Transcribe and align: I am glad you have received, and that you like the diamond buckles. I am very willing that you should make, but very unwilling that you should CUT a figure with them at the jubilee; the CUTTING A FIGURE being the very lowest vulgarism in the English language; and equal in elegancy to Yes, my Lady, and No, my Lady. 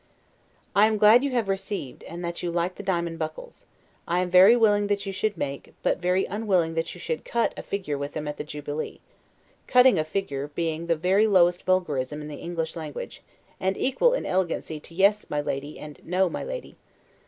I 0.75 0.87
am 0.87 0.97
glad 0.97 1.23
you 1.23 1.29
have 1.33 1.47
received, 1.47 2.01
and 2.05 2.25
that 2.25 2.41
you 2.41 2.49
like 2.49 2.73
the 2.73 2.81
diamond 2.81 3.19
buckles. 3.19 3.67
I 4.07 4.21
am 4.21 4.31
very 4.31 4.55
willing 4.55 4.87
that 4.87 5.05
you 5.05 5.13
should 5.13 5.37
make, 5.37 5.75
but 5.83 5.99
very 5.99 6.25
unwilling 6.25 6.73
that 6.73 6.95
you 6.95 6.99
should 6.99 7.23
CUT 7.23 7.53
a 7.55 7.61
figure 7.61 7.99
with 7.99 8.13
them 8.13 8.27
at 8.27 8.37
the 8.37 8.43
jubilee; 8.43 8.93
the 8.93 8.99
CUTTING 9.71 9.99
A 9.99 10.03
FIGURE 10.03 10.47
being 10.55 10.87
the 10.87 10.95
very 10.95 11.27
lowest 11.27 11.61
vulgarism 11.65 12.19
in 12.19 12.29
the 12.29 12.37
English 12.41 12.75
language; 12.75 13.21
and 13.59 13.77
equal 13.77 14.15
in 14.15 14.25
elegancy 14.25 14.79
to 14.79 14.95
Yes, 14.95 15.29
my 15.29 15.39
Lady, 15.39 15.77
and 15.77 15.99
No, 16.03 16.29
my 16.31 16.43
Lady. 16.43 16.77